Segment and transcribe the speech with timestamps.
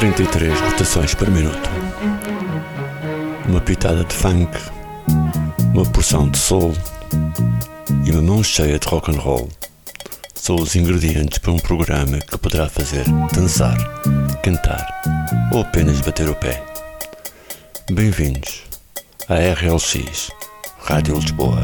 [0.00, 1.70] 33 rotações por minuto.
[3.46, 4.50] Uma pitada de funk,
[5.74, 6.72] uma porção de soul
[8.06, 9.50] e uma mão cheia de rock and roll
[10.34, 13.76] são os ingredientes para um programa que poderá fazer dançar,
[14.42, 14.88] cantar
[15.52, 16.64] ou apenas bater o pé.
[17.92, 18.62] Bem-vindos
[19.28, 20.30] à RLX,
[20.78, 21.62] Rádio Lisboa.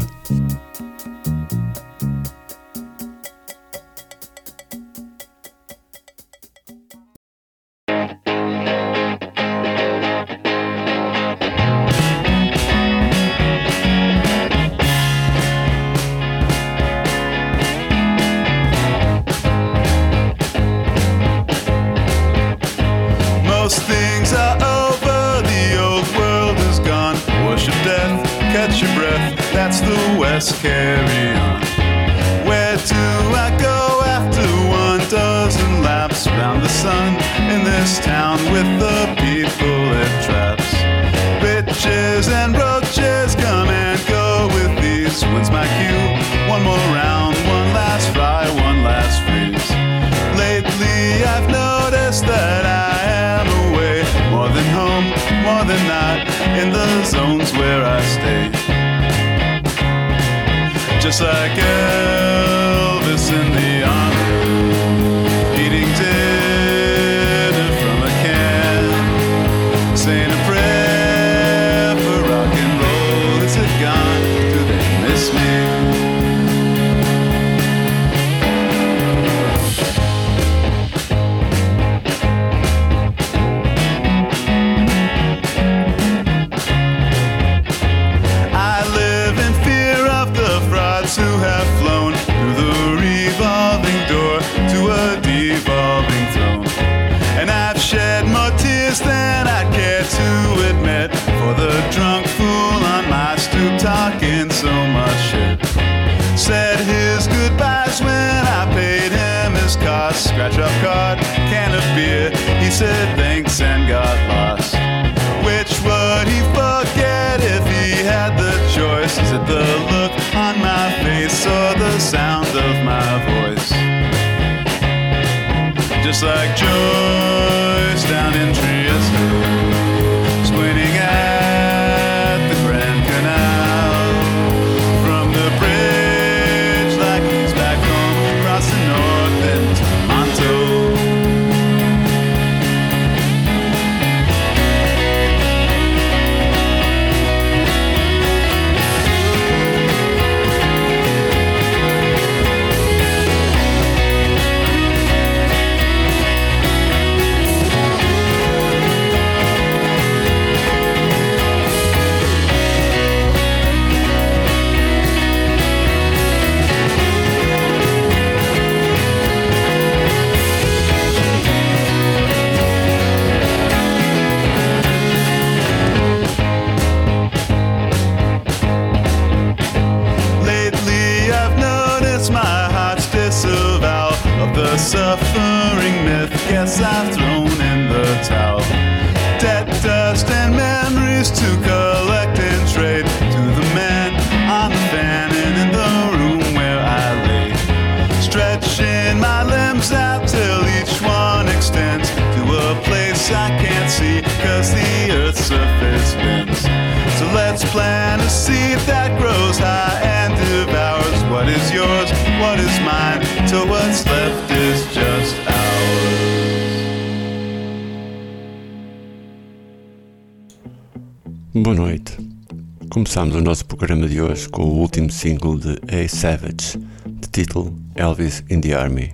[225.26, 229.12] single de A Savage, de título Elvis in the Army.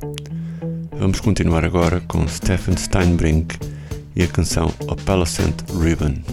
[0.98, 3.56] Vamos continuar agora com Stephen Steinbrink
[4.14, 6.31] e a canção Opalescent Ribbon.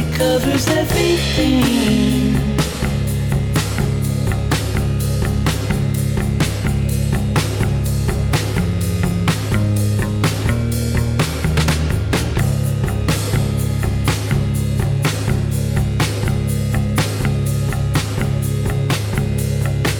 [0.00, 2.36] It covers everything.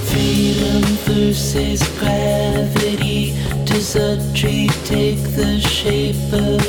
[0.07, 3.35] Freedom versus gravity.
[3.65, 6.68] Does a tree take the shape of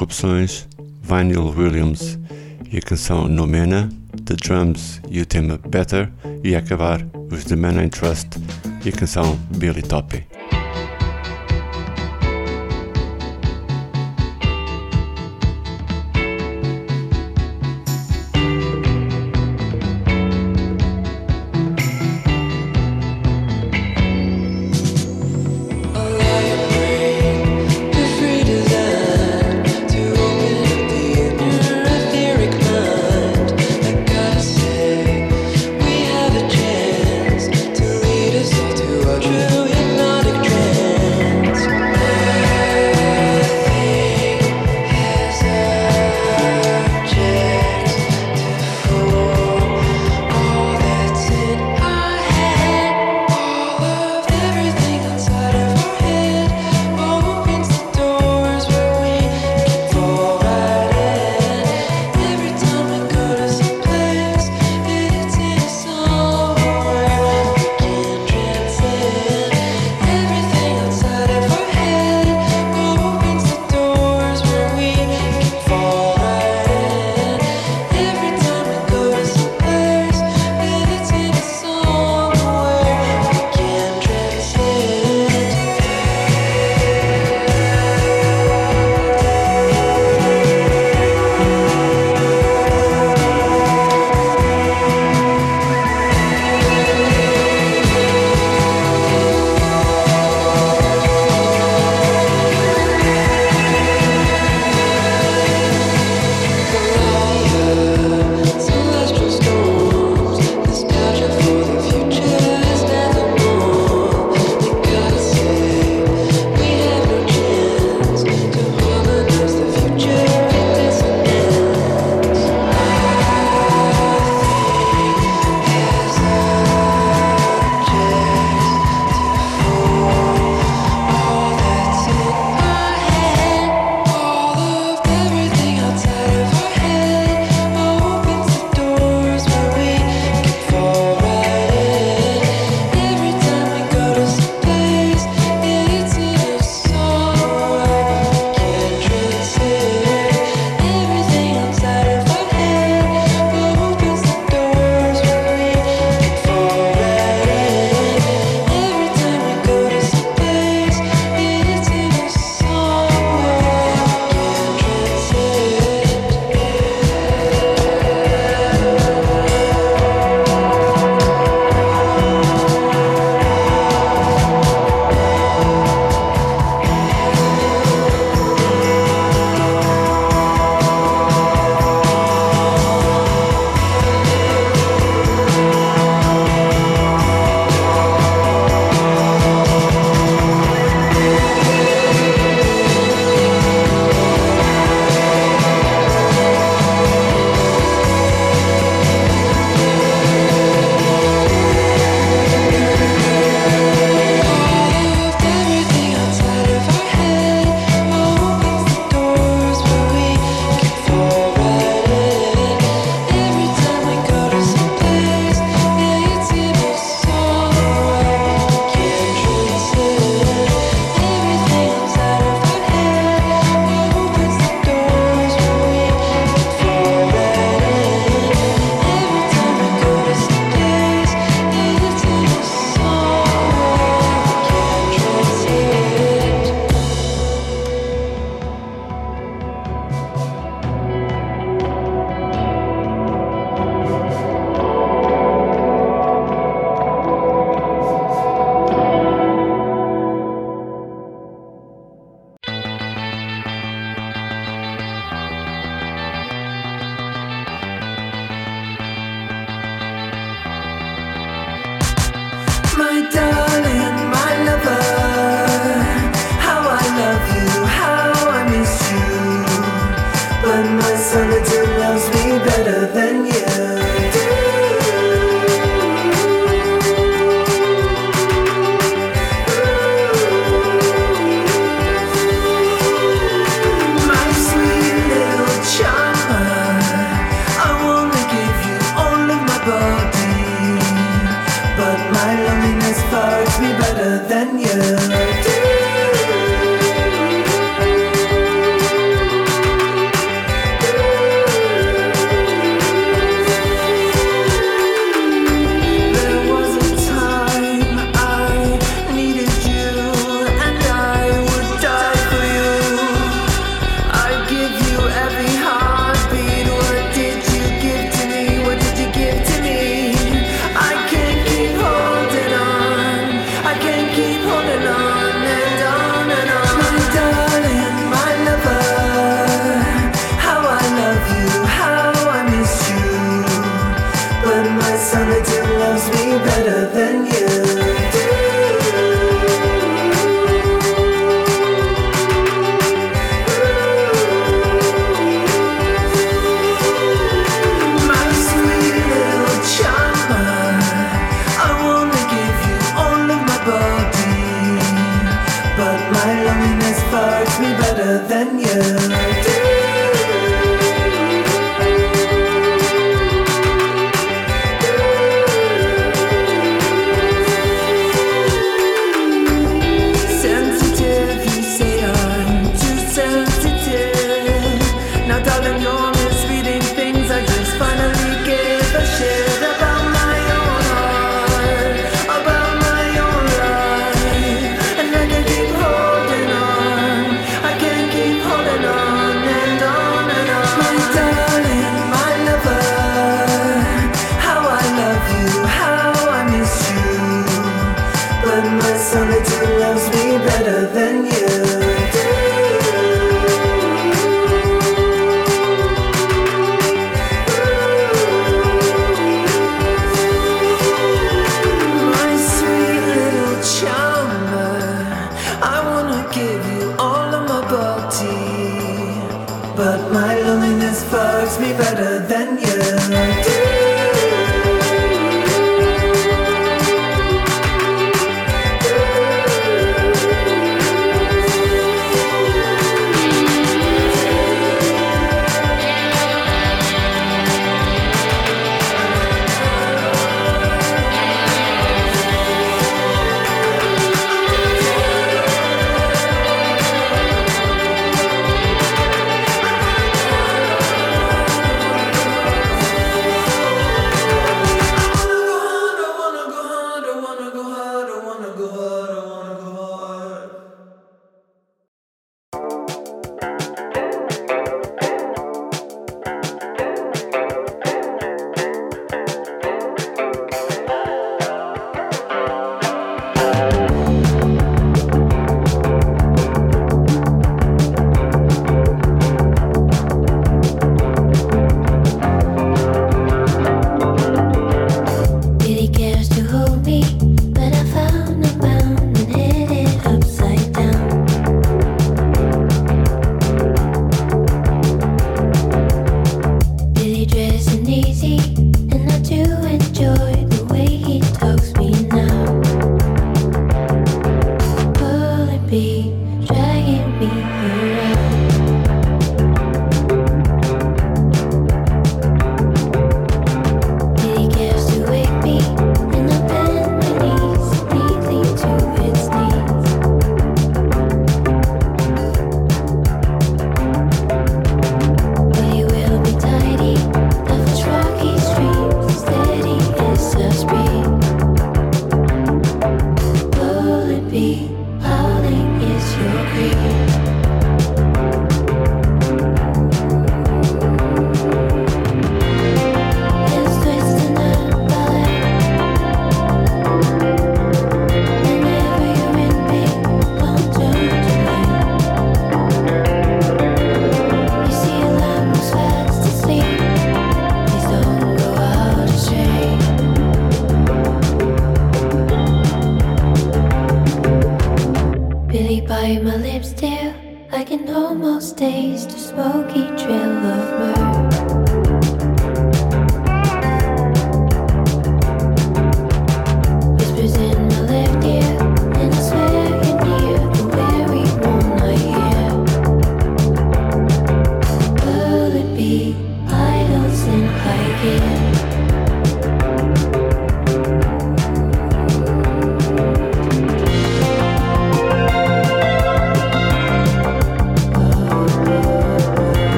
[0.00, 0.66] interrupções,
[1.02, 2.18] Vinyl Williams
[2.72, 3.90] e a canção Nomena,
[4.24, 6.10] The Drums e o tema Better,
[6.42, 8.28] e acabar os The Man I Trust
[8.82, 10.29] e a canção Billy Toppy.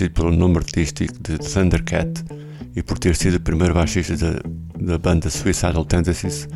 [0.00, 2.24] conhecido pelo nome artístico de Thundercat
[2.74, 4.40] e por ter sido o primeiro baixista da,
[4.78, 6.48] da banda Suicidal Tendencies,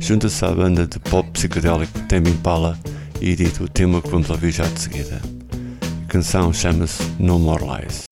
[0.00, 2.78] junta-se à banda de pop psicodélico Tame Impala
[3.20, 5.20] e edita o tema que vamos ouvir já de seguida.
[6.04, 8.11] A canção chama-se No More Lies.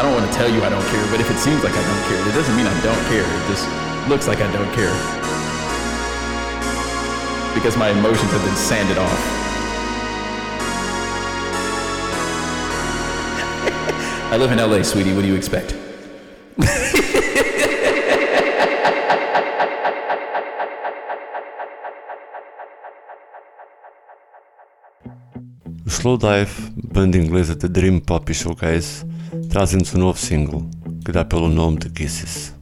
[0.00, 1.84] I don't want to tell you I don't care, but if it seems like I
[1.84, 3.20] don't care, it doesn't mean I don't care.
[3.20, 3.68] It just
[4.08, 4.88] looks like I don't care
[7.52, 9.20] because my emotions have been sanded off.
[14.32, 15.12] I live in LA, sweetie.
[15.12, 15.74] What do you expect?
[25.86, 29.04] O Slowdive, banda inglesa de Dream Pop Shoegaze,
[29.50, 30.64] trazem-nos um novo single,
[31.04, 32.54] que dá pelo nome de Kisses.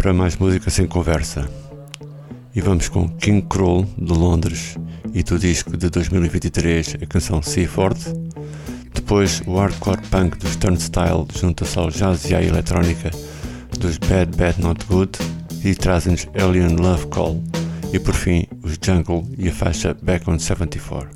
[0.00, 1.46] Para mais música sem conversa.
[2.54, 4.78] E vamos com King Kroll de Londres
[5.12, 8.00] e do disco de 2023 a canção Seaford.
[8.94, 13.10] Depois o hardcore punk dos Turnstile junta-se ao jazz e à eletrónica
[13.78, 15.18] dos Bad Bad Not Good
[15.62, 17.42] e trazem-nos Alien Love Call.
[17.92, 21.10] E por fim os Jungle e a faixa Back on 74.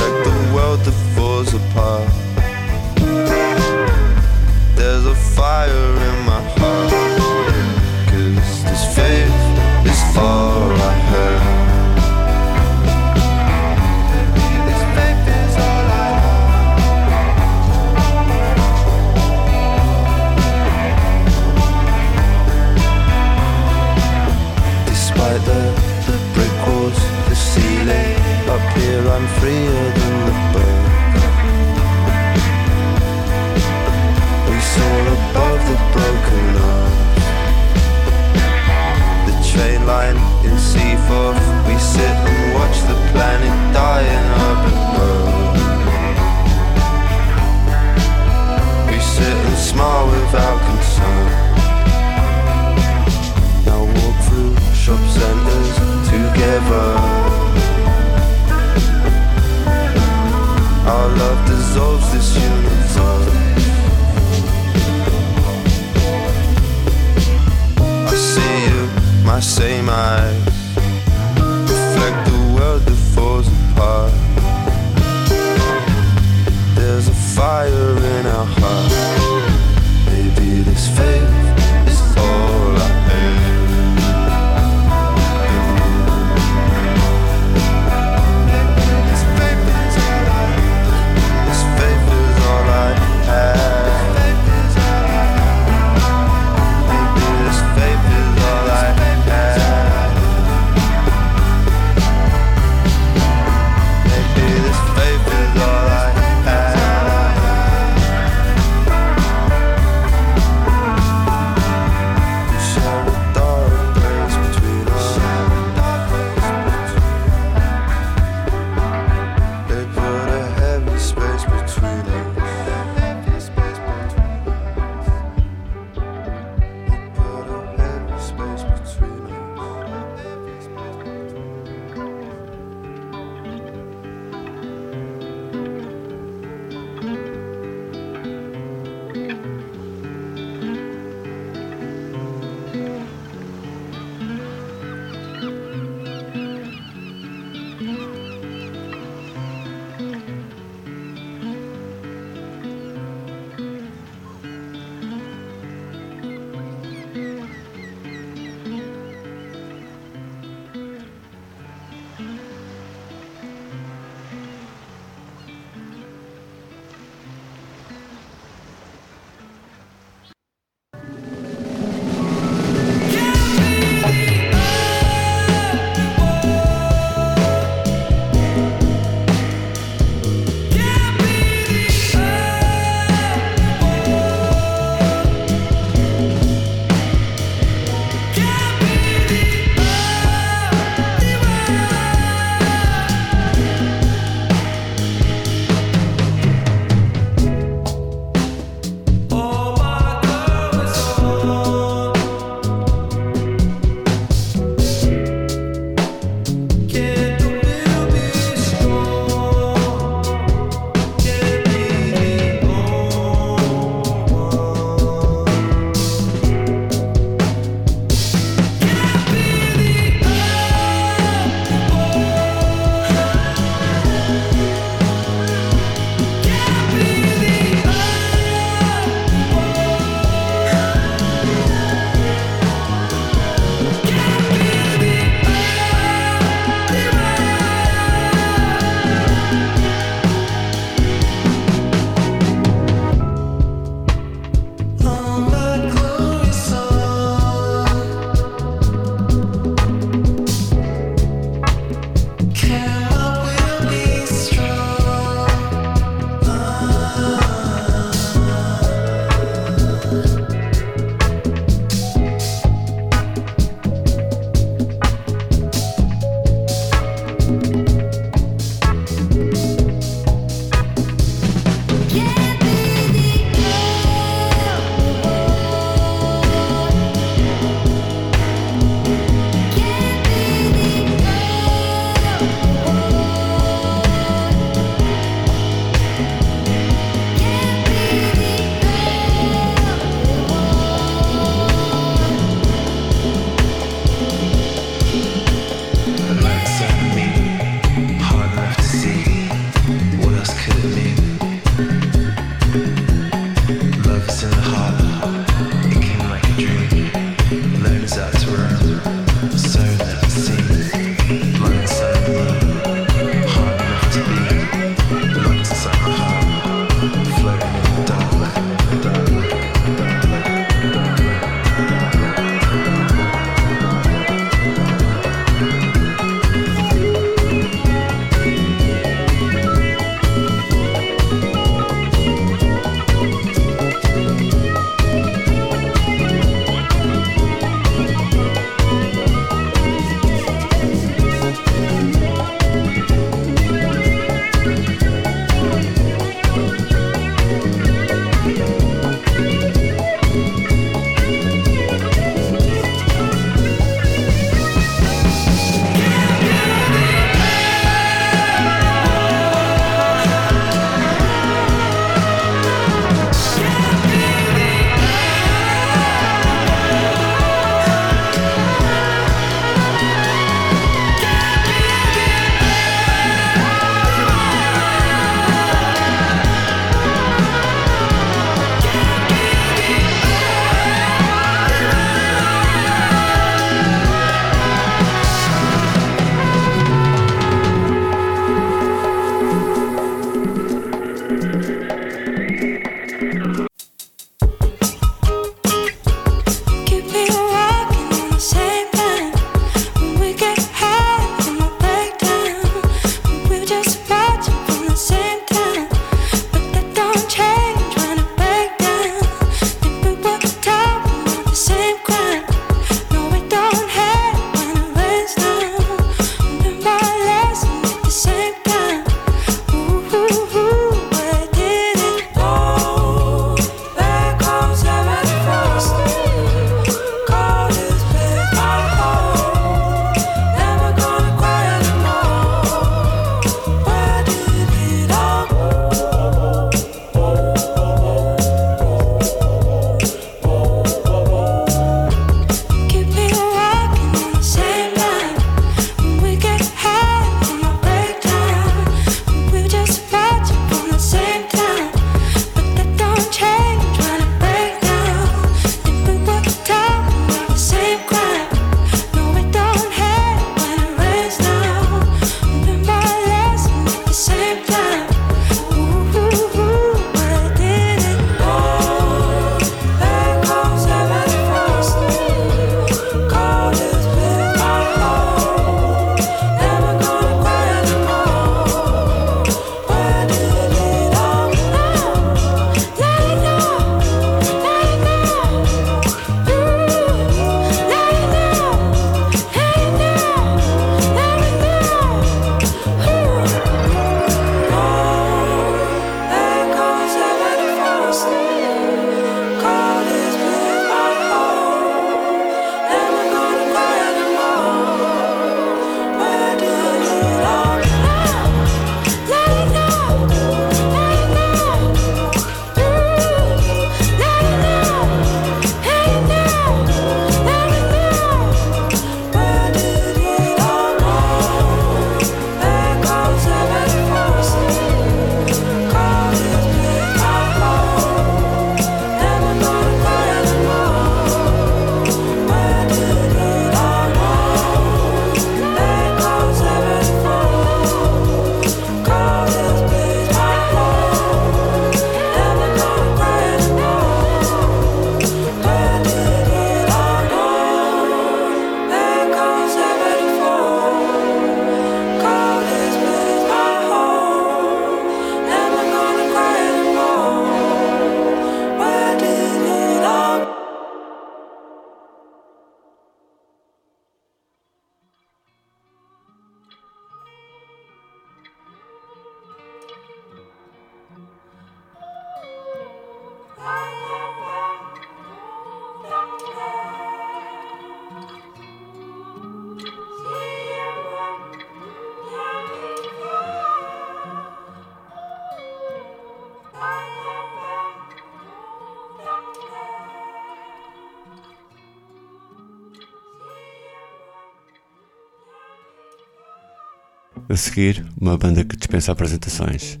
[597.52, 600.00] A seguir, uma banda que dispensa apresentações.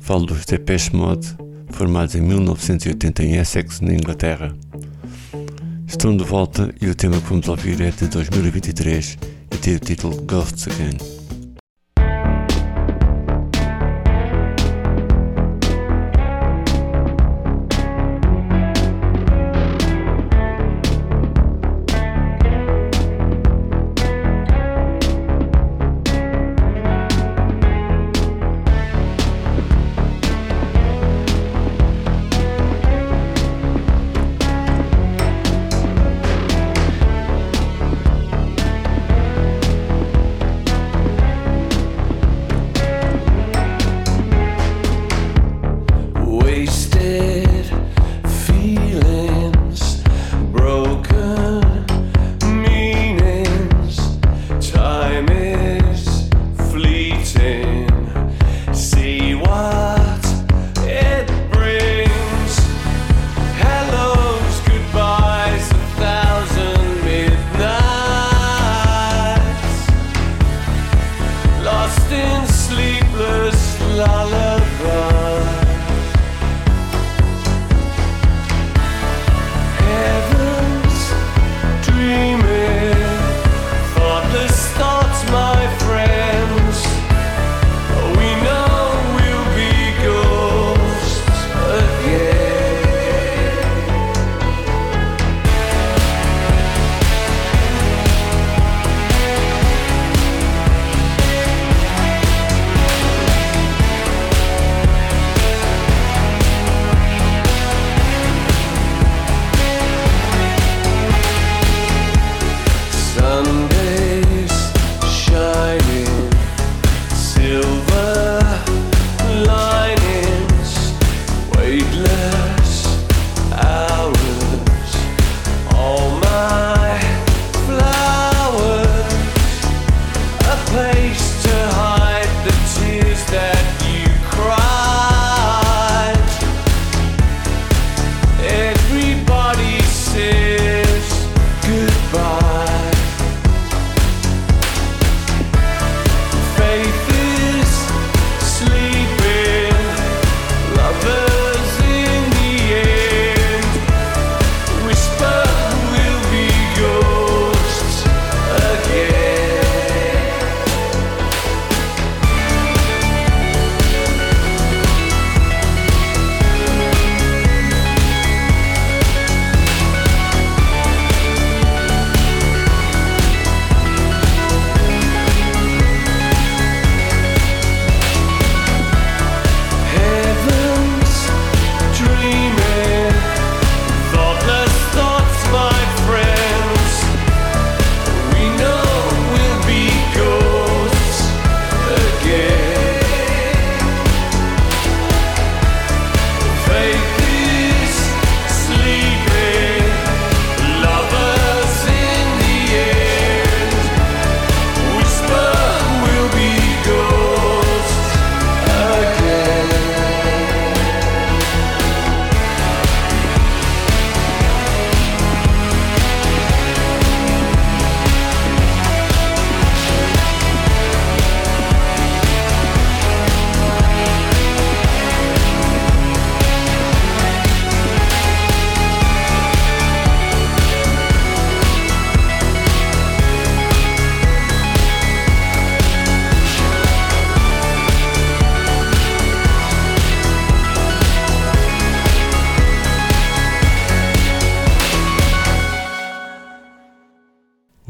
[0.00, 1.28] Falo dos Depeche Mode,
[1.70, 4.52] formados em 1980 em Essex, na Inglaterra.
[5.86, 9.16] Estão de volta e o tema que vamos ouvir é de 2023
[9.52, 11.17] e tem o título Ghosts Again.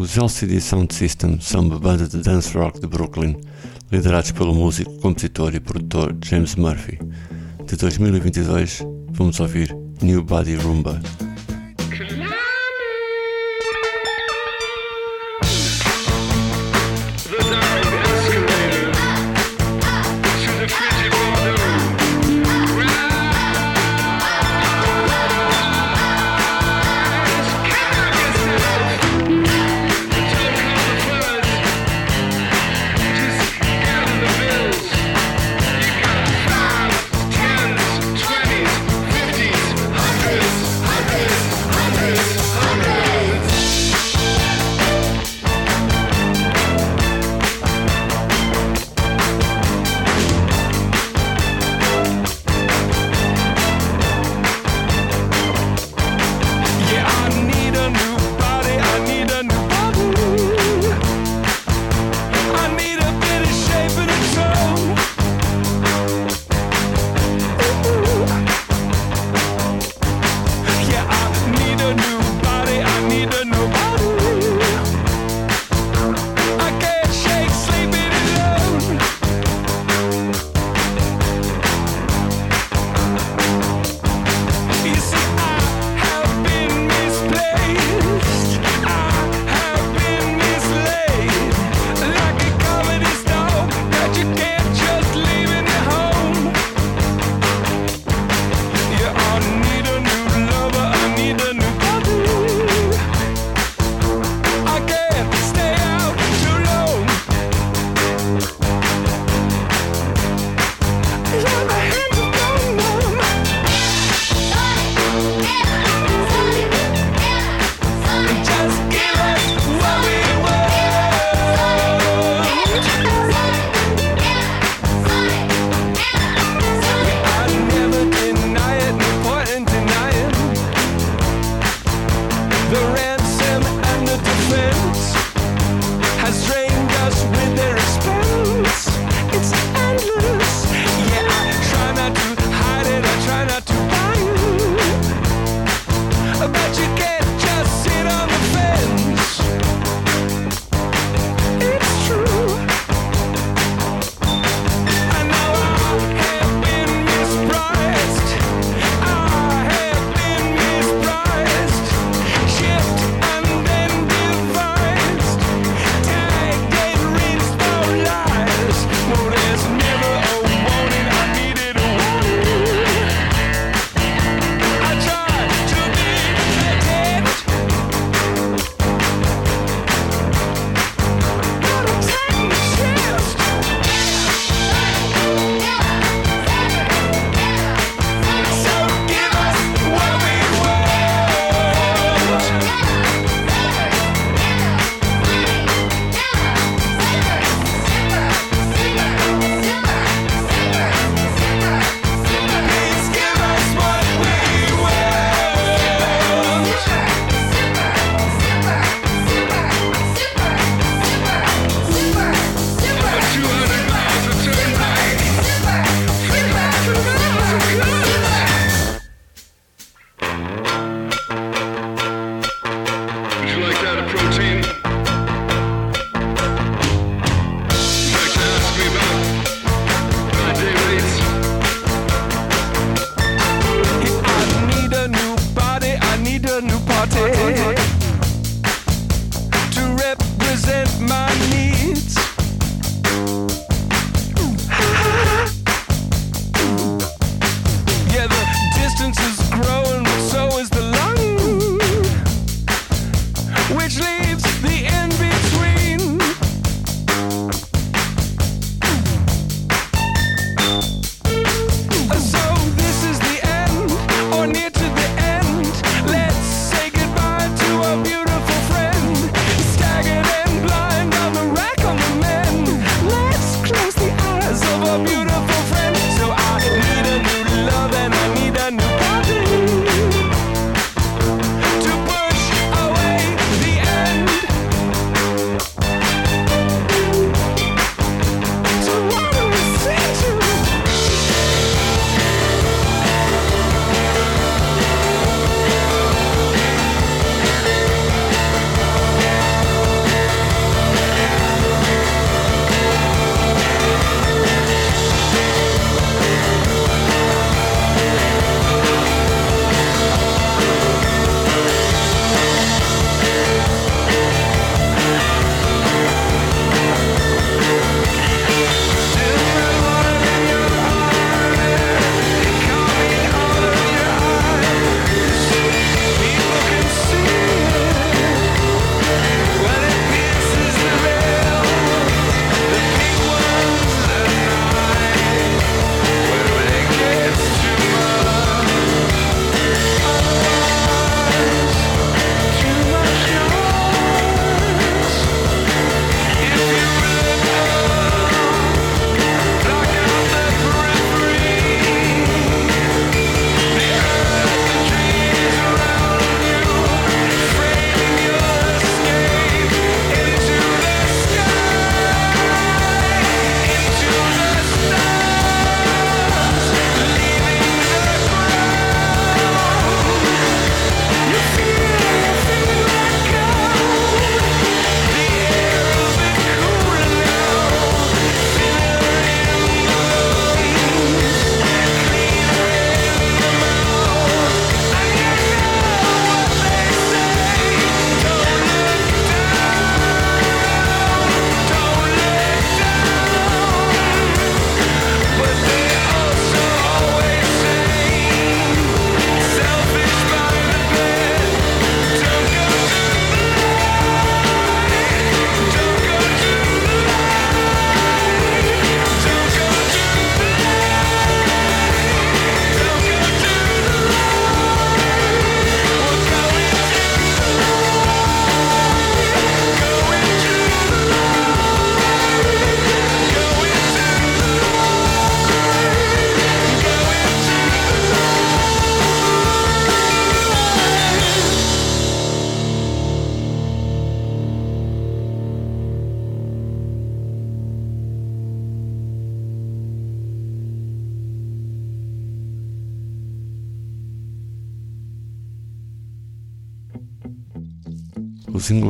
[0.08, 3.36] Os LCD Sound System são uma banda de dance rock de Brooklyn,
[3.92, 6.98] liderados pelo músico, compositor e produtor James Murphy.
[7.66, 10.98] De 2022, vamos ouvir New Body Rumba.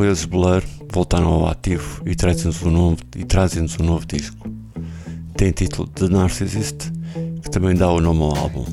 [0.08, 4.48] ingleses Blur voltaram ao ativo e trazem-nos um novo, e trazem um novo disco.
[5.36, 6.90] Tem título The Narcissist,
[7.42, 8.64] que também dá o nome ao álbum.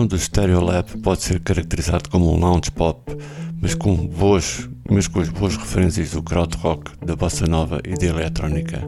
[0.00, 3.14] som do Stereolab pode ser caracterizado como um lounge pop,
[3.60, 7.94] mas com, boas, mas com as boas referências do crowd rock, da bossa nova e
[7.94, 8.80] da eletrónica.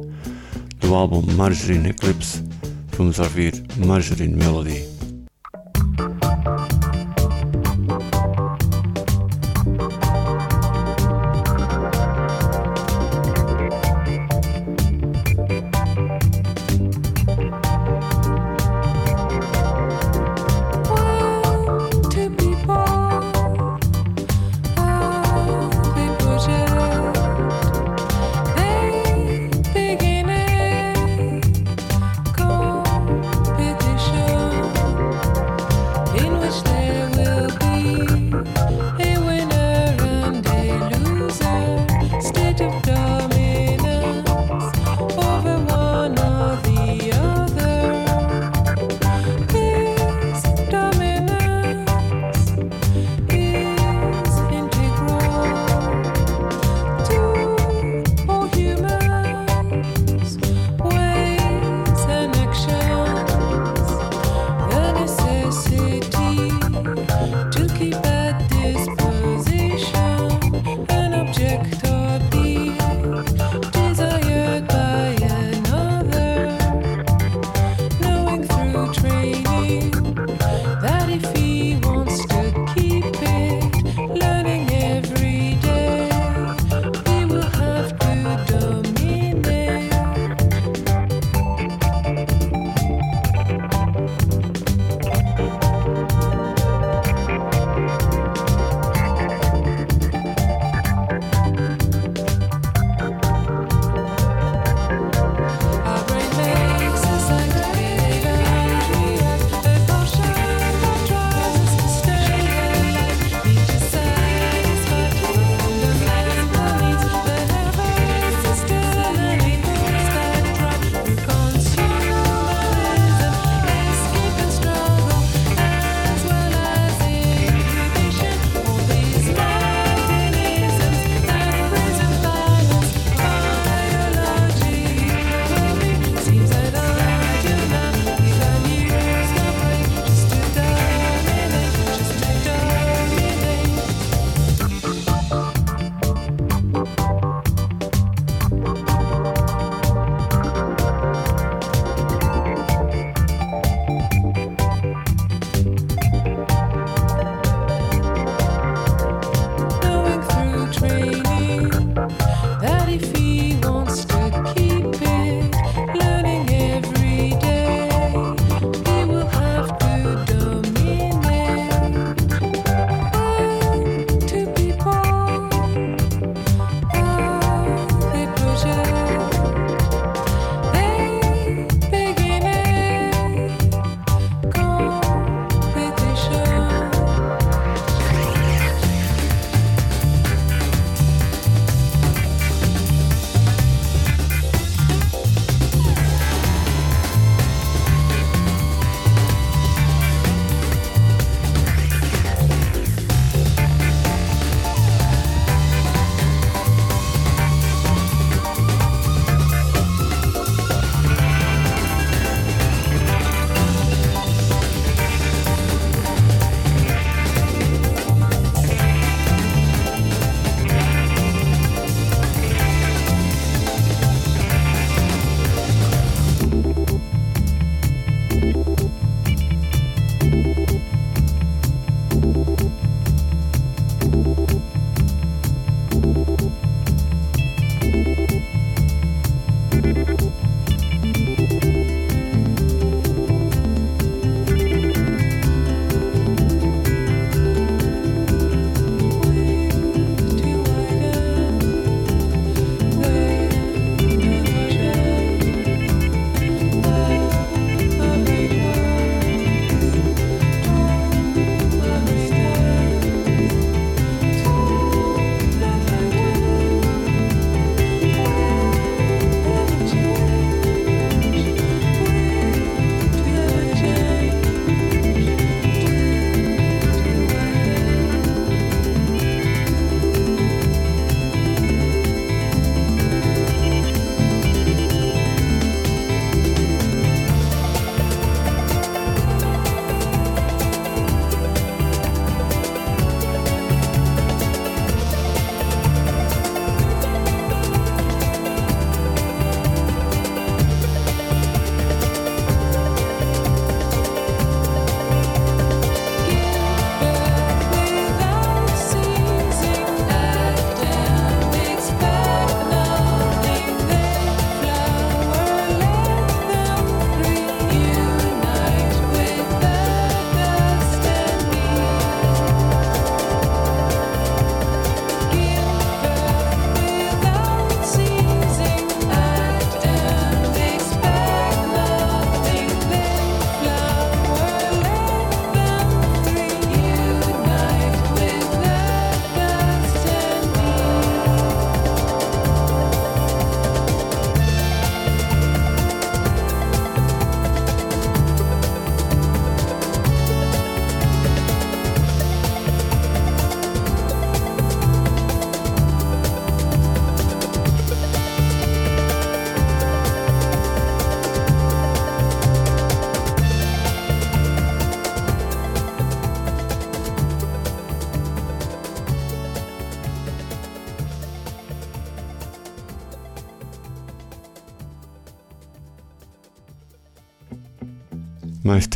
[0.80, 2.42] Do álbum Margarine Eclipse,
[2.96, 4.91] vamos ouvir Margarine Melody.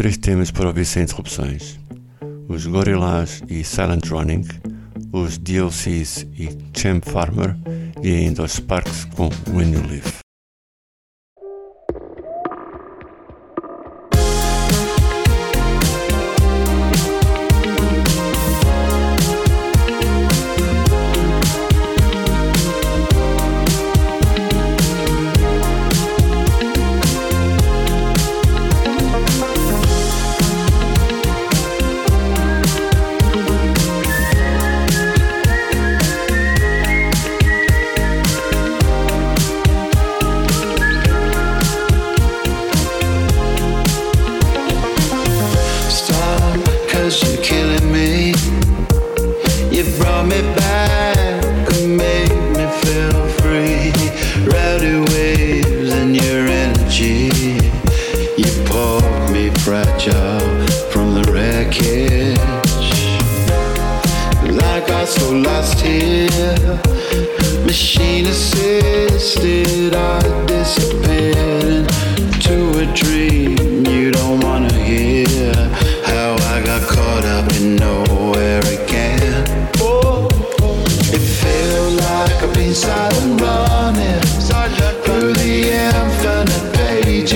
[0.06, 1.80] três temas para ouvir sem interrupções:
[2.48, 4.44] os Gorillaz e Silent Running,
[5.12, 6.48] os DLCs e
[6.78, 7.56] Champ Farmer
[8.00, 10.15] e ainda os Sparks com When You Live.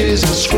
[0.00, 0.49] Jesus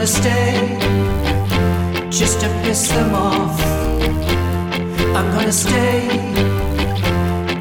[0.00, 0.78] gonna stay
[2.08, 3.60] just to piss them off.
[5.14, 6.08] I'm gonna stay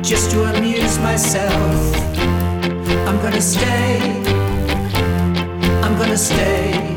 [0.02, 1.76] just to amuse myself.
[3.08, 4.00] I'm gonna stay.
[5.84, 6.96] I'm gonna stay.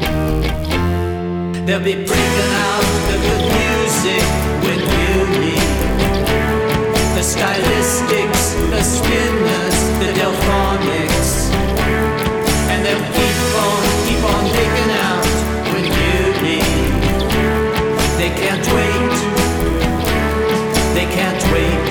[1.67, 4.25] They'll be breaking out the good music
[5.03, 5.75] you leave.
[7.17, 11.51] The stylistics, the spinners, the delphonics.
[12.71, 13.32] And they'll
[18.41, 19.15] can't wait.
[20.97, 21.91] They can't wait.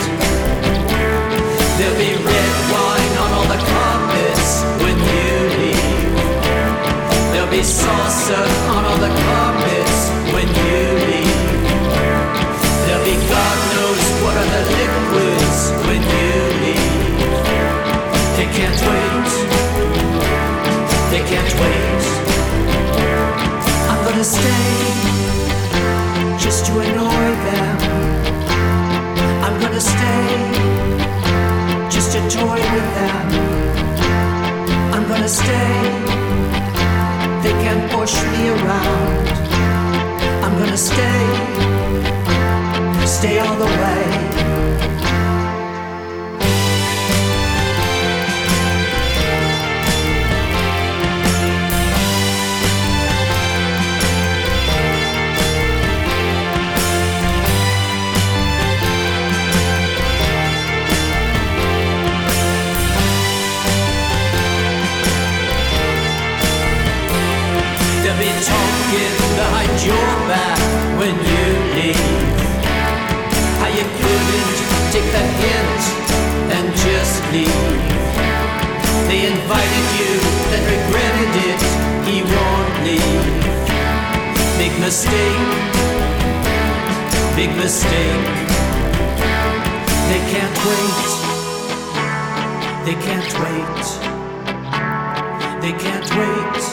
[1.78, 4.50] There'll be red wine on all the carpets
[4.84, 6.14] when you leave.
[7.32, 8.42] There'll be salsa
[8.76, 9.98] on all the carpets
[10.34, 11.62] when you leave.
[12.86, 17.22] There'll be God knows what other liquids when you leave.
[18.38, 19.30] They can't wait.
[21.12, 22.04] They can't wait.
[23.90, 25.21] I'm gonna stay
[26.72, 27.78] to annoy them.
[29.46, 30.28] I'm gonna stay
[31.90, 33.28] just to toy with them.
[34.94, 35.74] I'm gonna stay.
[37.44, 39.28] They can push me around.
[40.44, 41.24] I'm gonna stay.
[43.06, 44.21] Stay all the way.
[71.86, 71.94] You.
[73.60, 74.58] How you couldn't
[74.94, 75.82] take the hint
[76.56, 78.02] and just leave.
[79.08, 80.14] They invited you,
[80.52, 81.62] then regretted it.
[82.08, 83.52] He won't leave.
[84.58, 85.72] Big mistake.
[87.36, 88.28] Big mistake.
[90.10, 91.10] They can't wait.
[92.86, 93.86] They can't wait.
[95.62, 96.64] They can't wait.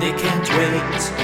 [0.00, 1.23] They can't wait.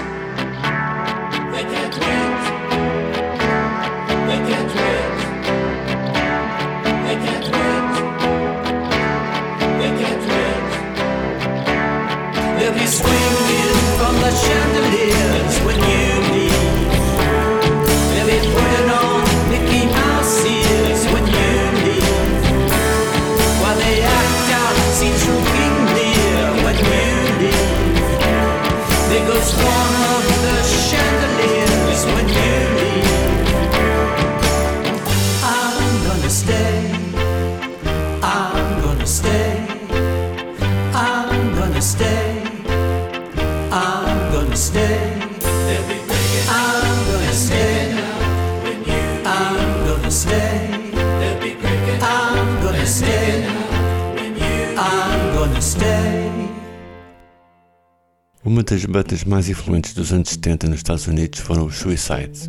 [58.70, 62.48] Das bandas mais influentes dos anos 70 nos Estados Unidos foram os Suicide.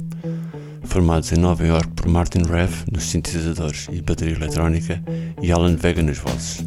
[0.83, 5.01] Formados em Nova York por Martin Rev nos sintetizadores e bateria eletrónica
[5.41, 6.63] e Alan Vega nas vozes.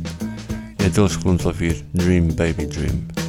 [0.84, 3.04] É deles que vamos ouvir Dream Baby Dream.
[3.14, 3.23] Dream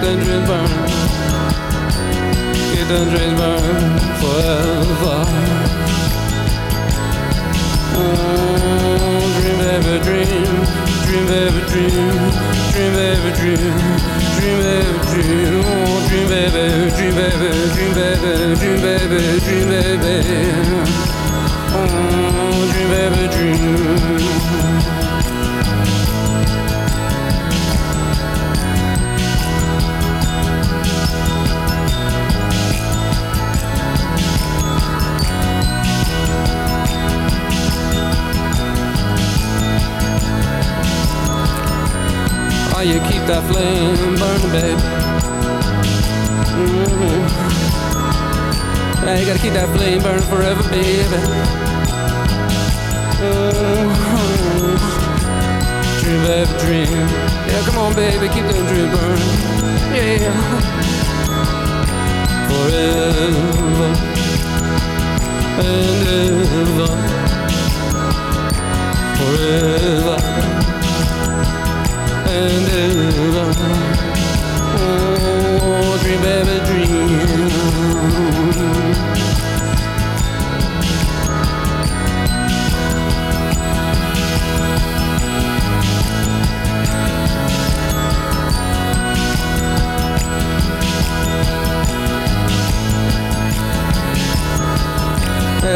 [0.00, 0.86] them dreams burning
[2.70, 5.18] Keep them dreams burning forever
[7.96, 10.56] Oh dream baby dream
[11.04, 12.18] Dream baby dream
[12.72, 13.74] Dream baby dream
[14.36, 16.64] Dream baby dream Oh dream baby
[16.96, 20.16] Dream baby Dream baby Dream baby Dream baby
[21.72, 23.29] Oh dream baby
[43.30, 44.80] that flame burning, babe.
[46.50, 47.22] hmm
[49.06, 51.20] Yeah, you gotta keep that flame burning forever, baby.
[53.20, 53.90] Mhm.
[56.00, 57.06] Dream, baby, dream.
[57.46, 59.32] Yeah, come on, baby, keep that dream burning.
[59.94, 60.32] Yeah.
[62.50, 63.90] Forever
[65.60, 66.08] and
[66.68, 66.90] ever.
[69.18, 70.49] Forever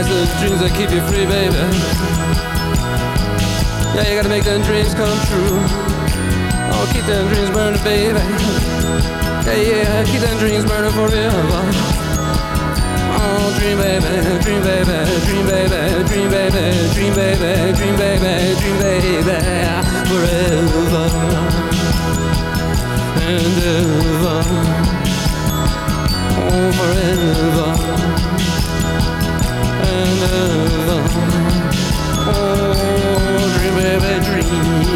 [0.09, 1.55] the dreams that keep you free, baby.
[3.95, 5.94] Yeah, you gotta make them dreams come true.
[6.77, 8.19] Oh, keep them dreams burning, baby.
[9.47, 11.63] Yeah, yeah, keep them dreams burning forever.
[13.17, 14.11] Oh, dream baby,
[14.43, 16.65] dream baby, dream baby, dream baby,
[16.95, 19.39] dream baby, dream baby, dream baby,
[20.11, 21.07] forever
[23.27, 24.39] and ever.
[26.37, 27.71] Oh, forever
[29.91, 31.01] and ever.
[32.27, 34.94] Oh, dream baby, dream.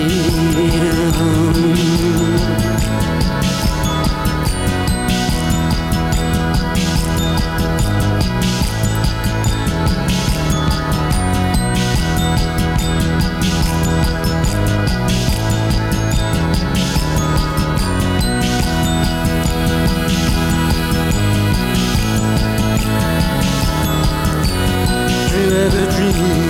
[26.13, 26.48] Baby,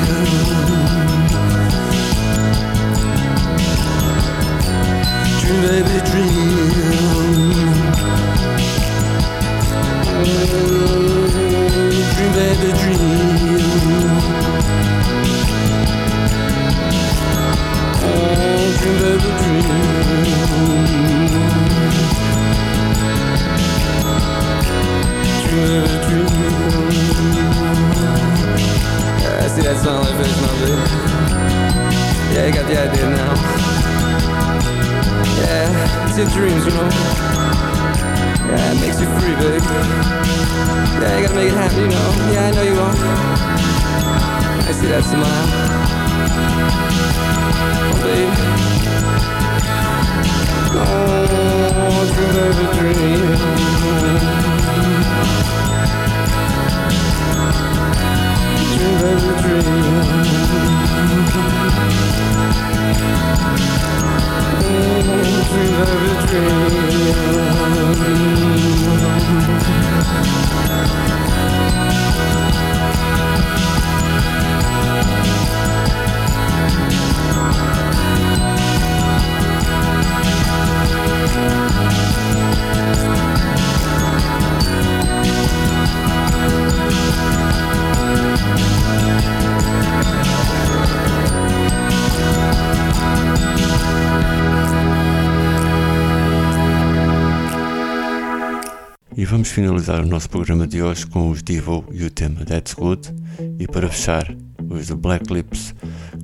[99.99, 103.15] finalizar o nosso programa de hoje com os Devo e o tema That's Good.
[103.59, 104.35] E para fechar,
[104.69, 105.75] os Black Lips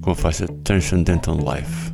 [0.01, 1.94] com a faixa Transcendental Life.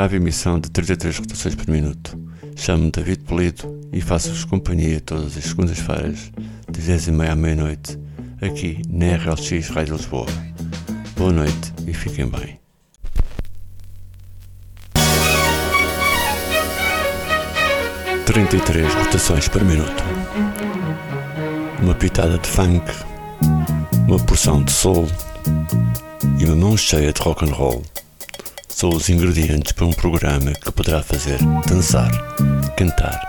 [0.00, 2.18] Oitava emissão de 33 rotações por minuto.
[2.56, 6.32] Chamo-me David Polido e faço-vos companhia todas as segundas-feiras,
[6.70, 7.98] de 10 e meia à meia-noite,
[8.40, 10.24] aqui na RLX Rádio Lisboa.
[11.18, 12.58] Boa noite e fiquem bem.
[18.24, 20.02] Trinta e três rotações por minuto.
[21.82, 22.90] Uma pitada de funk,
[24.08, 25.06] uma porção de soul
[26.38, 27.82] e uma mão cheia de rock and roll
[28.80, 31.38] são os ingredientes para um programa que poderá fazer
[31.68, 32.10] dançar,
[32.78, 33.20] cantar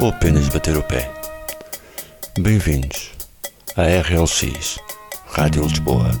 [0.00, 1.10] ou apenas bater o pé.
[2.38, 3.10] Bem-vindos
[3.76, 4.78] à RLX
[5.26, 6.12] Rádio Lisboa.